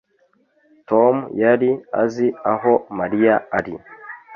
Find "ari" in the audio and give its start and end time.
3.57-3.73